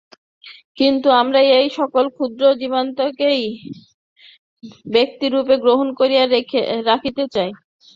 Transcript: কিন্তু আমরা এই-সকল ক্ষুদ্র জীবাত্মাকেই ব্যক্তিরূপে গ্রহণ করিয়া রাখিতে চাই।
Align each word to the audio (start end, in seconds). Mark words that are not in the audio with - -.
কিন্তু 0.77 1.07
আমরা 1.21 1.39
এই-সকল 1.57 2.05
ক্ষুদ্র 2.15 2.43
জীবাত্মাকেই 2.59 3.43
ব্যক্তিরূপে 4.87 5.55
গ্রহণ 5.63 5.87
করিয়া 5.99 6.23
রাখিতে 6.85 7.23
চাই। 7.35 7.49